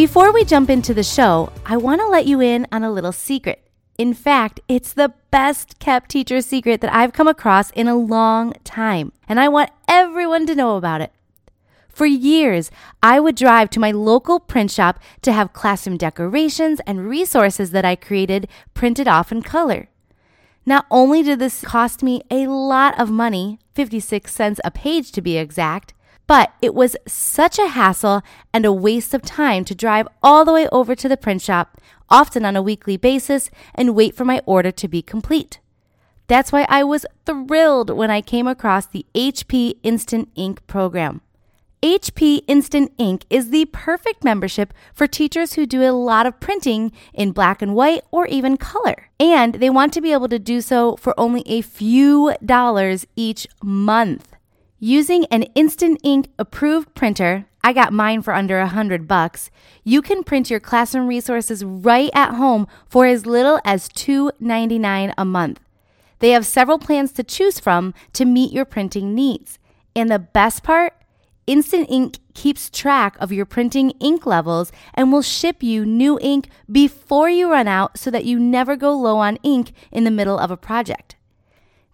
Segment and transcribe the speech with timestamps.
[0.00, 3.12] Before we jump into the show, I want to let you in on a little
[3.12, 3.68] secret.
[3.98, 8.54] In fact, it's the best kept teacher secret that I've come across in a long
[8.64, 11.12] time, and I want everyone to know about it.
[11.90, 12.70] For years,
[13.02, 17.84] I would drive to my local print shop to have classroom decorations and resources that
[17.84, 19.90] I created printed off in color.
[20.64, 25.20] Not only did this cost me a lot of money, 56 cents a page to
[25.20, 25.92] be exact,
[26.30, 28.22] but it was such a hassle
[28.54, 31.80] and a waste of time to drive all the way over to the print shop,
[32.08, 35.58] often on a weekly basis, and wait for my order to be complete.
[36.28, 41.20] That's why I was thrilled when I came across the HP Instant Ink program.
[41.82, 46.92] HP Instant Ink is the perfect membership for teachers who do a lot of printing
[47.12, 49.10] in black and white or even color.
[49.18, 53.48] And they want to be able to do so for only a few dollars each
[53.64, 54.29] month.
[54.82, 59.50] Using an Instant Ink approved printer, I got mine for under a hundred bucks.
[59.84, 65.24] You can print your classroom resources right at home for as little as $2.99 a
[65.26, 65.60] month.
[66.20, 69.58] They have several plans to choose from to meet your printing needs.
[69.94, 70.94] And the best part,
[71.46, 76.48] Instant Ink keeps track of your printing ink levels and will ship you new ink
[76.72, 80.38] before you run out so that you never go low on ink in the middle
[80.38, 81.16] of a project.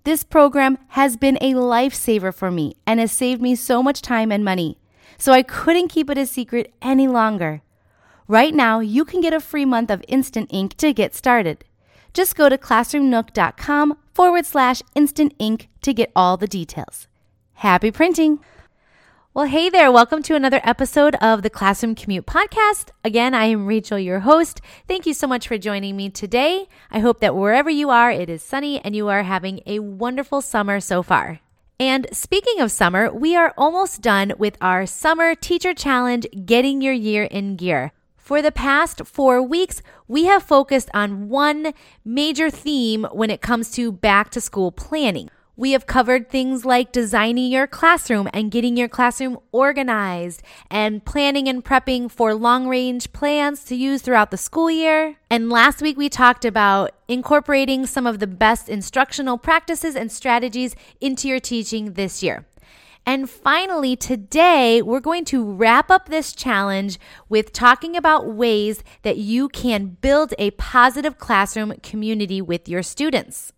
[0.06, 4.30] This program has been a lifesaver for me and has saved me so much time
[4.30, 4.78] and money.
[5.18, 7.62] So I couldn't keep it a secret any longer.
[8.28, 11.64] Right now, you can get a free month of Instant Ink to get started.
[12.14, 17.08] Just go to classroomnook.com forward slash instant ink to get all the details.
[17.54, 18.38] Happy printing!
[19.36, 19.92] Well, hey there.
[19.92, 22.88] Welcome to another episode of the Classroom Commute Podcast.
[23.04, 24.62] Again, I am Rachel, your host.
[24.88, 26.68] Thank you so much for joining me today.
[26.90, 30.40] I hope that wherever you are, it is sunny and you are having a wonderful
[30.40, 31.40] summer so far.
[31.78, 36.94] And speaking of summer, we are almost done with our Summer Teacher Challenge Getting Your
[36.94, 37.92] Year in Gear.
[38.16, 41.74] For the past four weeks, we have focused on one
[42.06, 45.28] major theme when it comes to back to school planning.
[45.58, 51.48] We have covered things like designing your classroom and getting your classroom organized and planning
[51.48, 55.16] and prepping for long range plans to use throughout the school year.
[55.30, 60.76] And last week we talked about incorporating some of the best instructional practices and strategies
[61.00, 62.44] into your teaching this year.
[63.06, 66.98] And finally, today we're going to wrap up this challenge
[67.30, 73.54] with talking about ways that you can build a positive classroom community with your students.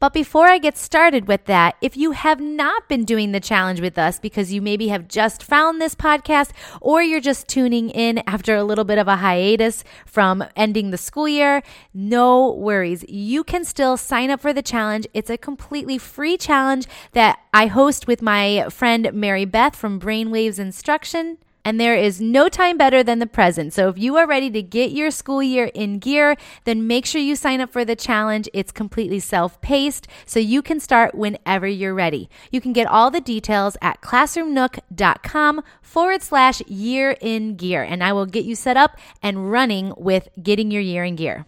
[0.00, 3.80] But before I get started with that, if you have not been doing the challenge
[3.80, 6.50] with us because you maybe have just found this podcast
[6.80, 10.98] or you're just tuning in after a little bit of a hiatus from ending the
[10.98, 13.04] school year, no worries.
[13.08, 15.08] You can still sign up for the challenge.
[15.14, 20.60] It's a completely free challenge that I host with my friend Mary Beth from Brainwaves
[20.60, 21.38] Instruction.
[21.68, 23.74] And there is no time better than the present.
[23.74, 26.34] So if you are ready to get your school year in gear,
[26.64, 28.48] then make sure you sign up for the challenge.
[28.54, 32.30] It's completely self paced, so you can start whenever you're ready.
[32.50, 38.14] You can get all the details at classroomnook.com forward slash year in gear, and I
[38.14, 41.44] will get you set up and running with getting your year in gear.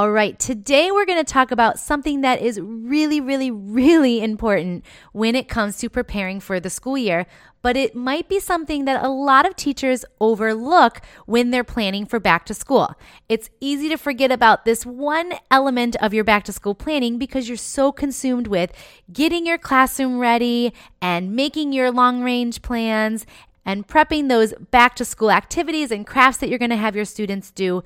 [0.00, 4.82] All right, today we're going to talk about something that is really, really, really important
[5.12, 7.26] when it comes to preparing for the school year,
[7.60, 12.18] but it might be something that a lot of teachers overlook when they're planning for
[12.18, 12.94] back to school.
[13.28, 17.46] It's easy to forget about this one element of your back to school planning because
[17.46, 18.72] you're so consumed with
[19.12, 20.72] getting your classroom ready
[21.02, 23.26] and making your long range plans
[23.66, 27.04] and prepping those back to school activities and crafts that you're going to have your
[27.04, 27.84] students do.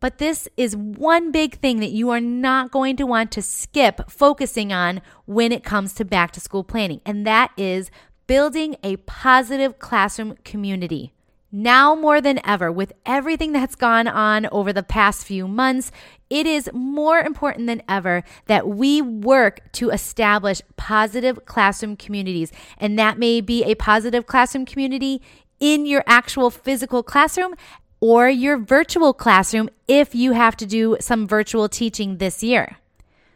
[0.00, 4.10] But this is one big thing that you are not going to want to skip
[4.10, 7.90] focusing on when it comes to back to school planning, and that is
[8.26, 11.12] building a positive classroom community.
[11.52, 15.90] Now more than ever, with everything that's gone on over the past few months,
[16.30, 22.52] it is more important than ever that we work to establish positive classroom communities.
[22.78, 25.20] And that may be a positive classroom community
[25.58, 27.54] in your actual physical classroom
[28.00, 32.78] or your virtual classroom if you have to do some virtual teaching this year.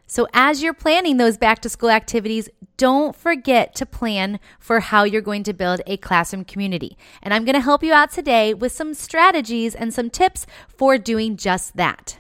[0.07, 5.05] So, as you're planning those back to school activities, don't forget to plan for how
[5.05, 6.99] you're going to build a classroom community.
[7.23, 10.99] And I'm going to help you out today with some strategies and some tips for
[10.99, 12.19] doing just that.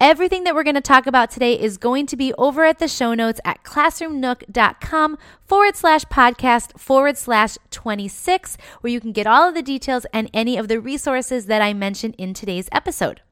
[0.00, 2.86] Everything that we're going to talk about today is going to be over at the
[2.86, 9.48] show notes at classroomnook.com forward slash podcast forward slash 26, where you can get all
[9.48, 13.22] of the details and any of the resources that I mentioned in today's episode.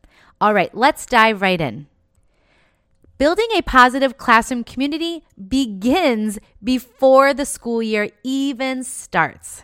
[0.41, 1.87] All right, let's dive right in.
[3.17, 9.62] Building a positive classroom community begins before the school year even starts.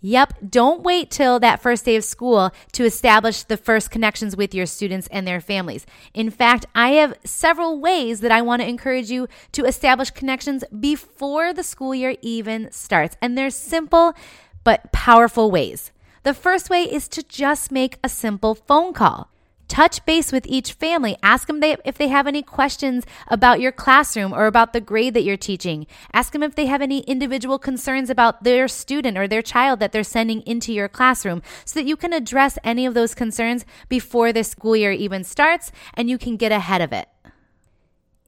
[0.00, 4.54] Yep, don't wait till that first day of school to establish the first connections with
[4.54, 5.86] your students and their families.
[6.14, 10.62] In fact, I have several ways that I want to encourage you to establish connections
[10.78, 13.16] before the school year even starts.
[13.20, 14.14] And they're simple
[14.62, 15.90] but powerful ways.
[16.22, 19.30] The first way is to just make a simple phone call
[19.68, 21.16] touch base with each family.
[21.22, 25.24] Ask them if they have any questions about your classroom or about the grade that
[25.24, 25.86] you're teaching.
[26.12, 29.92] Ask them if they have any individual concerns about their student or their child that
[29.92, 34.32] they're sending into your classroom so that you can address any of those concerns before
[34.32, 37.08] the school year even starts and you can get ahead of it.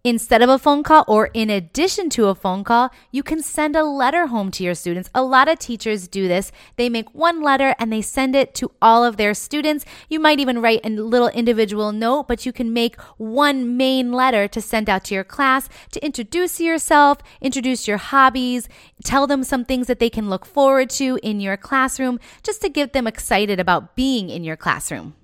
[0.03, 3.77] Instead of a phone call or in addition to a phone call, you can send
[3.77, 5.11] a letter home to your students.
[5.15, 6.51] A lot of teachers do this.
[6.77, 9.85] They make one letter and they send it to all of their students.
[10.09, 14.49] You might even write a little individual note, but you can make one main letter
[14.49, 18.71] to send out to your class to introduce yourself, introduce your hobbies,
[19.05, 22.71] tell them some things that they can look forward to in your classroom, just to
[22.71, 25.15] get them excited about being in your classroom.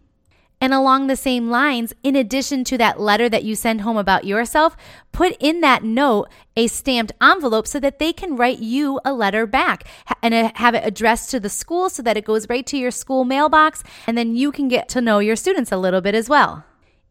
[0.61, 4.25] And along the same lines, in addition to that letter that you send home about
[4.25, 4.77] yourself,
[5.13, 9.47] put in that note a stamped envelope so that they can write you a letter
[9.47, 9.85] back
[10.23, 12.91] and uh, have it addressed to the school so that it goes right to your
[12.91, 13.83] school mailbox.
[14.07, 16.65] And then you can get to know your students a little bit as well.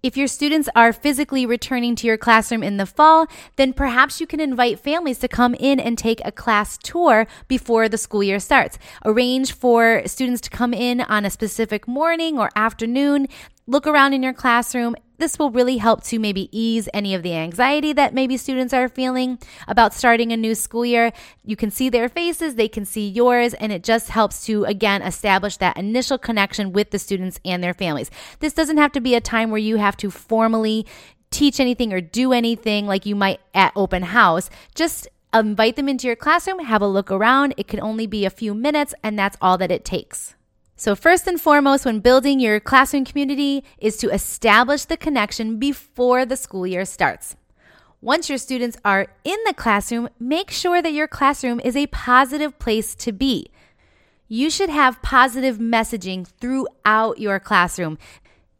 [0.06, 3.25] If your students are physically returning to your classroom in the fall,
[3.56, 7.90] then perhaps you can invite families to come in and take a class tour before
[7.90, 8.78] the school year starts.
[9.04, 13.28] Arrange for students to come in on a specific morning or afternoon
[13.68, 14.96] look around in your classroom.
[15.18, 18.90] This will really help to maybe ease any of the anxiety that maybe students are
[18.90, 21.14] feeling about starting a new school year.
[21.44, 25.02] You can see their faces, they can see yours, and it just helps to, again,
[25.02, 28.12] establish that initial connection with the students and their families.
[28.40, 30.86] This doesn't have to be a time where you have to formally
[31.32, 34.50] teach anything or do anything like you might at open house.
[34.76, 37.54] Just invite them into your classroom, have a look around.
[37.58, 40.36] It can only be a few minutes, and that's all that it takes.
[40.77, 46.25] So, first and foremost, when building your classroom community, is to establish the connection before
[46.25, 47.38] the school year starts.
[48.01, 52.60] Once your students are in the classroom, make sure that your classroom is a positive
[52.60, 53.50] place to be.
[54.27, 57.98] You should have positive messaging throughout your classroom.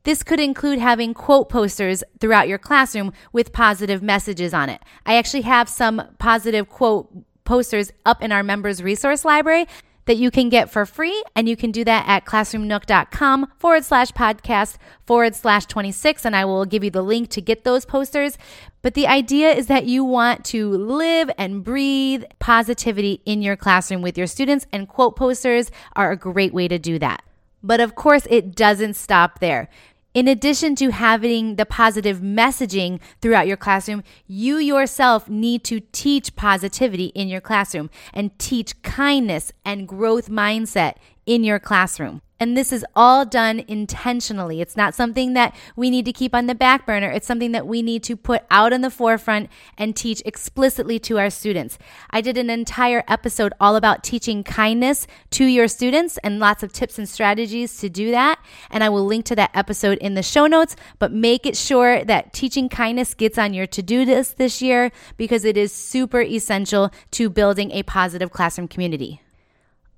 [0.03, 4.81] This could include having quote posters throughout your classroom with positive messages on it.
[5.06, 7.09] I actually have some positive quote
[7.44, 9.67] posters up in our members resource library
[10.06, 11.24] that you can get for free.
[11.36, 16.25] And you can do that at classroomnook.com forward slash podcast forward slash 26.
[16.25, 18.38] And I will give you the link to get those posters.
[18.81, 24.04] But the idea is that you want to live and breathe positivity in your classroom
[24.04, 27.24] with your students, and quote posters are a great way to do that.
[27.63, 29.69] But of course, it doesn't stop there.
[30.15, 36.38] In addition to having the positive messaging throughout your classroom, you yourself need to teach
[36.38, 40.94] positivity in your classroom and teach kindness and growth mindset
[41.25, 42.21] in your classroom.
[42.38, 44.60] And this is all done intentionally.
[44.60, 47.10] It's not something that we need to keep on the back burner.
[47.10, 51.18] It's something that we need to put out in the forefront and teach explicitly to
[51.18, 51.77] our students.
[52.10, 56.74] I did an entire episode all about teaching kindness to your students and lots of
[56.74, 58.44] tips and strategies to do that.
[58.70, 62.04] And I will link to that episode in the show notes, but make it sure
[62.04, 66.22] that teaching kindness gets on your to do list this year because it is super
[66.22, 69.22] essential to building a positive classroom community.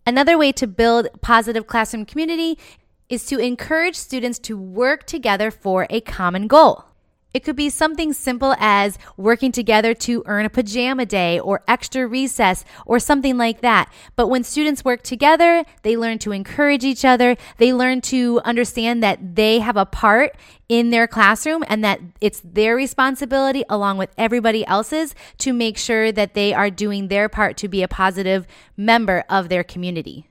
[0.07, 2.57] Another way to build positive classroom community
[3.09, 6.85] is to encourage students to work together for a common goal.
[7.37, 12.07] It could be something simple as working together to earn a pajama day or extra
[12.07, 13.93] recess or something like that.
[14.15, 17.37] But when students work together, they learn to encourage each other.
[17.57, 20.35] They learn to understand that they have a part
[20.67, 26.11] in their classroom and that it's their responsibility along with everybody else's to make sure
[26.11, 30.25] that they are doing their part to be a positive member of their community.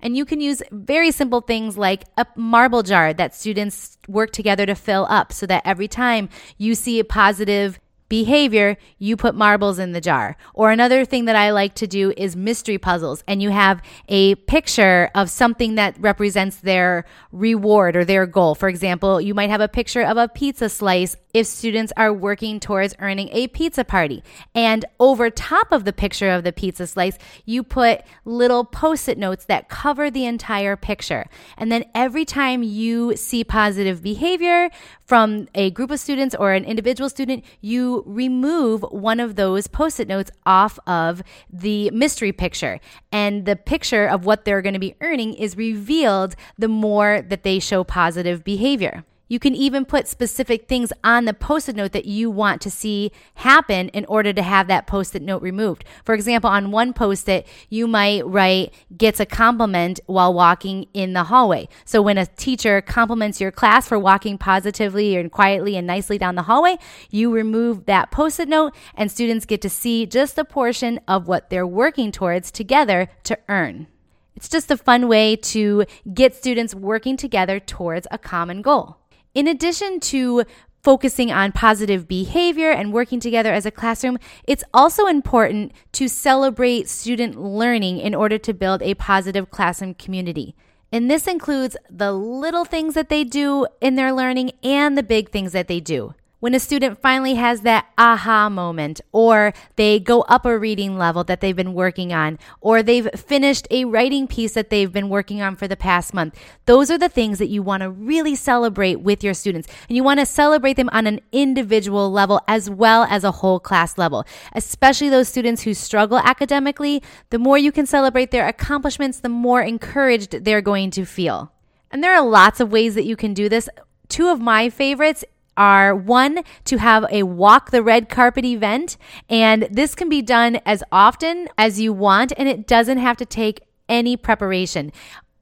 [0.00, 4.66] And you can use very simple things like a marble jar that students work together
[4.66, 9.78] to fill up so that every time you see a positive behavior, you put marbles
[9.78, 10.36] in the jar.
[10.54, 14.34] Or another thing that I like to do is mystery puzzles, and you have a
[14.34, 18.54] picture of something that represents their reward or their goal.
[18.54, 22.58] For example, you might have a picture of a pizza slice if students are working
[22.58, 24.24] towards earning a pizza party.
[24.54, 29.18] And over top of the picture of the pizza slice, you put little post it
[29.18, 31.26] notes that cover the entire picture.
[31.58, 34.70] And then every time you see positive behavior
[35.04, 40.00] from a group of students or an individual student, you remove one of those post
[40.00, 42.80] it notes off of the mystery picture.
[43.12, 47.42] And the picture of what they're going to be earning is revealed the more that
[47.42, 49.04] they show positive behavior.
[49.28, 52.70] You can even put specific things on the post it note that you want to
[52.70, 55.84] see happen in order to have that post it note removed.
[56.04, 61.12] For example, on one post it, you might write, gets a compliment while walking in
[61.12, 61.68] the hallway.
[61.84, 66.36] So when a teacher compliments your class for walking positively and quietly and nicely down
[66.36, 66.76] the hallway,
[67.10, 71.26] you remove that post it note and students get to see just a portion of
[71.26, 73.88] what they're working towards together to earn.
[74.36, 78.98] It's just a fun way to get students working together towards a common goal.
[79.36, 80.44] In addition to
[80.82, 84.16] focusing on positive behavior and working together as a classroom,
[84.46, 90.56] it's also important to celebrate student learning in order to build a positive classroom community.
[90.90, 95.28] And this includes the little things that they do in their learning and the big
[95.28, 96.14] things that they do
[96.46, 101.24] when a student finally has that aha moment, or they go up a reading level
[101.24, 105.42] that they've been working on, or they've finished a writing piece that they've been working
[105.42, 106.38] on for the past month.
[106.66, 109.66] Those are the things that you want to really celebrate with your students.
[109.88, 113.58] And you want to celebrate them on an individual level as well as a whole
[113.58, 117.02] class level, especially those students who struggle academically.
[117.30, 121.50] The more you can celebrate their accomplishments, the more encouraged they're going to feel.
[121.90, 123.68] And there are lots of ways that you can do this.
[124.08, 125.24] Two of my favorites
[125.56, 128.96] are one to have a walk the red carpet event.
[129.28, 133.26] And this can be done as often as you want, and it doesn't have to
[133.26, 134.92] take any preparation.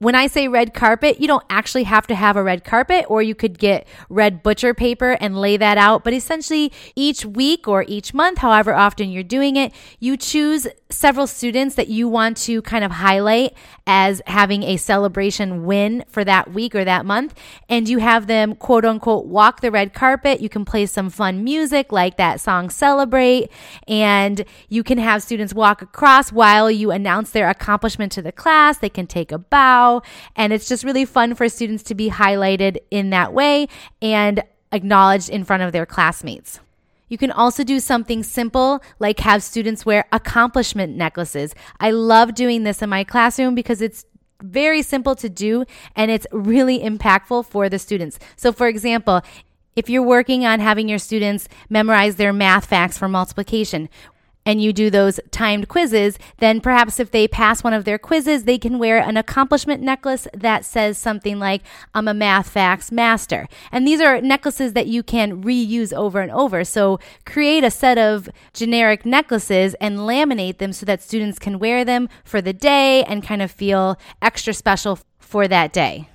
[0.05, 3.23] When I say red carpet, you don't actually have to have a red carpet, or
[3.23, 6.05] you could get red butcher paper and lay that out.
[6.05, 11.27] But essentially, each week or each month, however often you're doing it, you choose several
[11.27, 13.55] students that you want to kind of highlight
[13.87, 17.35] as having a celebration win for that week or that month.
[17.71, 20.43] And you have them quote unquote walk the red carpet.
[20.43, 23.49] You can play some fun music like that song Celebrate.
[23.89, 28.77] And you can have students walk across while you announce their accomplishment to the class.
[28.77, 29.94] They can take a bow
[30.37, 33.69] and it's just really fun for students to be highlighted in that way
[34.01, 36.61] and acknowledged in front of their classmates.
[37.09, 41.55] You can also do something simple like have students wear accomplishment necklaces.
[41.79, 44.05] I love doing this in my classroom because it's
[44.43, 48.19] very simple to do and it's really impactful for the students.
[48.37, 49.23] So, for example,
[49.77, 53.89] if you're working on having your students memorize their math facts for multiplication,
[54.47, 58.45] and you do those timed quizzes, then perhaps if they pass one of their quizzes,
[58.45, 61.63] they can wear an accomplishment necklace that says something like,
[61.95, 63.49] I'm a math facts master.
[63.73, 66.65] And these are necklaces that you can reuse over and over.
[66.65, 71.85] So create a set of generic necklaces and laminate them so that students can wear
[71.85, 76.09] them for the day and kind of feel extra special for that day.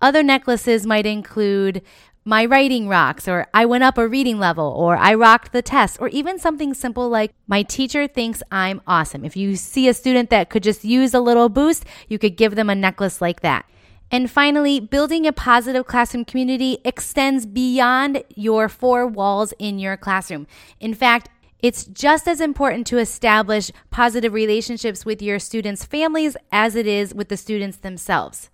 [0.00, 1.82] Other necklaces might include
[2.28, 5.96] my writing rocks, or I went up a reading level, or I rocked the test,
[5.98, 9.24] or even something simple like my teacher thinks I'm awesome.
[9.24, 12.54] If you see a student that could just use a little boost, you could give
[12.54, 13.64] them a necklace like that.
[14.10, 20.46] And finally, building a positive classroom community extends beyond your four walls in your classroom.
[20.80, 21.30] In fact,
[21.60, 27.14] it's just as important to establish positive relationships with your students' families as it is
[27.14, 28.50] with the students themselves.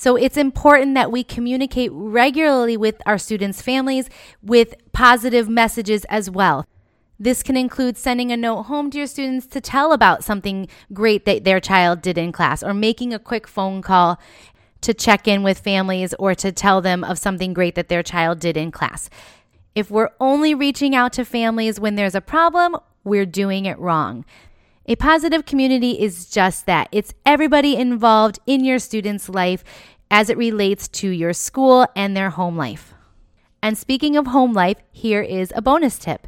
[0.00, 4.08] So it's important that we communicate regularly with our students' families
[4.42, 6.64] with positive messages as well.
[7.18, 11.26] This can include sending a note home to your students to tell about something great
[11.26, 14.18] that their child did in class, or making a quick phone call
[14.80, 18.38] to check in with families or to tell them of something great that their child
[18.38, 19.10] did in class.
[19.74, 24.24] If we're only reaching out to families when there's a problem, we're doing it wrong.
[24.90, 29.62] A positive community is just that it's everybody involved in your student's life
[30.10, 32.92] as it relates to your school and their home life.
[33.62, 36.26] And speaking of home life, here is a bonus tip.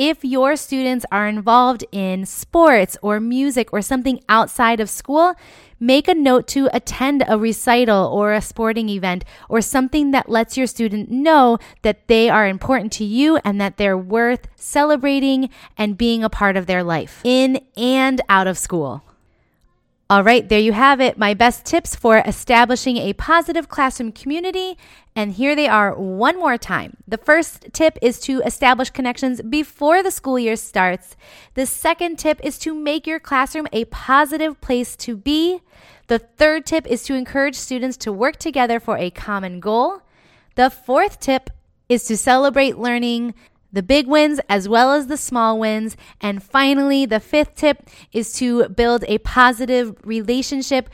[0.00, 5.34] If your students are involved in sports or music or something outside of school,
[5.78, 10.56] make a note to attend a recital or a sporting event or something that lets
[10.56, 15.98] your student know that they are important to you and that they're worth celebrating and
[15.98, 19.04] being a part of their life in and out of school.
[20.10, 21.18] All right, there you have it.
[21.18, 24.76] My best tips for establishing a positive classroom community.
[25.14, 26.96] And here they are one more time.
[27.06, 31.14] The first tip is to establish connections before the school year starts.
[31.54, 35.60] The second tip is to make your classroom a positive place to be.
[36.08, 40.02] The third tip is to encourage students to work together for a common goal.
[40.56, 41.50] The fourth tip
[41.88, 43.34] is to celebrate learning
[43.72, 45.96] the big wins as well as the small wins.
[46.20, 50.88] And finally, the fifth tip is to build a positive relationship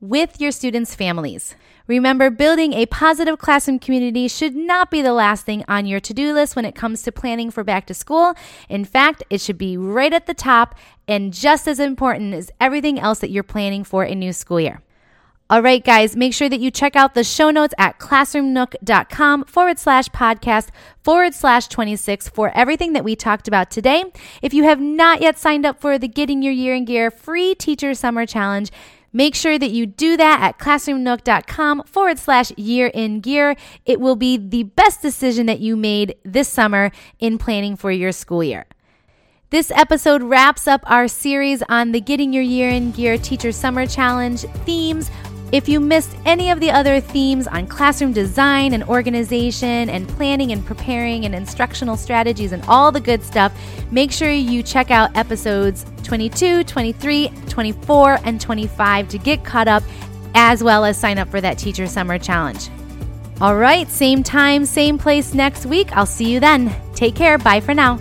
[0.00, 1.54] with your students' families.
[1.86, 6.14] Remember, building a positive classroom community should not be the last thing on your to
[6.14, 8.34] do list when it comes to planning for back to school.
[8.68, 10.76] In fact, it should be right at the top
[11.08, 14.82] and just as important as everything else that you're planning for a new school year.
[15.50, 19.80] All right, guys, make sure that you check out the show notes at classroomnook.com forward
[19.80, 20.68] slash podcast
[21.02, 24.04] forward slash 26 for everything that we talked about today.
[24.42, 27.56] If you have not yet signed up for the Getting Your Year in Gear free
[27.56, 28.70] teacher summer challenge,
[29.12, 33.56] Make sure that you do that at classroomnook.com forward slash year in gear.
[33.84, 38.12] It will be the best decision that you made this summer in planning for your
[38.12, 38.66] school year.
[39.50, 43.84] This episode wraps up our series on the Getting Your Year in Gear Teacher Summer
[43.84, 45.10] Challenge themes
[45.52, 50.52] if you missed any of the other themes on classroom design and organization and planning
[50.52, 53.52] and preparing and instructional strategies and all the good stuff,
[53.90, 59.82] make sure you check out episodes 22, 23, 24, and 25 to get caught up,
[60.34, 62.68] as well as sign up for that Teacher Summer Challenge.
[63.40, 65.96] All right, same time, same place next week.
[65.96, 66.74] I'll see you then.
[66.94, 67.38] Take care.
[67.38, 67.98] Bye for now.